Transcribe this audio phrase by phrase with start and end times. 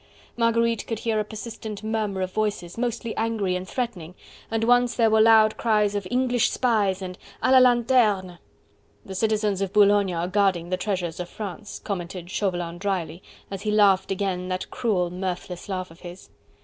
[0.35, 4.15] Marguerite could hear a persistent murmur of voices, mostly angry and threatening,
[4.49, 8.39] and once there were loud cries of: "English spies," and "a la lanterne!"
[9.05, 13.69] "The citizens of Boulogne are guarding the treasures of France!" commented Chauvelin drily, as he
[13.69, 16.31] laughed again, that cruel, mirthless laugh of his.